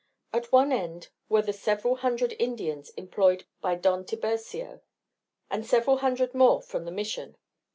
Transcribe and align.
At 0.33 0.51
one 0.51 0.71
end 0.71 1.09
were 1.29 1.43
the 1.43 1.53
several 1.53 1.97
hundred 1.97 2.35
Indians 2.39 2.89
employed 2.97 3.45
by 3.61 3.75
Don 3.75 4.03
Tiburcio, 4.03 4.81
and 5.51 5.63
several 5.63 5.97
hundred 5.97 6.33
more 6.33 6.63
from 6.63 6.85
the 6.85 6.91
Mission. 6.91 7.37